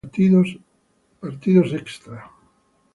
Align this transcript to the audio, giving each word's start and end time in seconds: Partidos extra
Partidos 1.21 1.69
extra 1.73 2.25